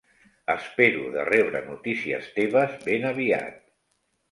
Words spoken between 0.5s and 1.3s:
Espero de